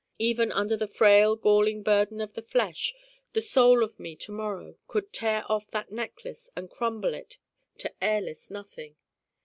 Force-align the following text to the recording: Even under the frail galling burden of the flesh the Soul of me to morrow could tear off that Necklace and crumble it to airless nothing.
Even 0.17 0.51
under 0.51 0.75
the 0.75 0.87
frail 0.87 1.35
galling 1.35 1.83
burden 1.83 2.21
of 2.21 2.33
the 2.33 2.41
flesh 2.41 2.91
the 3.33 3.39
Soul 3.41 3.83
of 3.83 3.99
me 3.99 4.15
to 4.15 4.31
morrow 4.31 4.75
could 4.87 5.13
tear 5.13 5.43
off 5.47 5.69
that 5.69 5.91
Necklace 5.91 6.49
and 6.55 6.71
crumble 6.71 7.13
it 7.13 7.37
to 7.77 7.93
airless 8.03 8.49
nothing. 8.49 8.95